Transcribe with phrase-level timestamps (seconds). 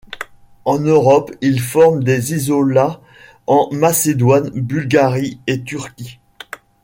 [0.65, 3.01] En Europe il forme des isolats
[3.45, 6.17] en Macédoine, Bulgarie et Turquie.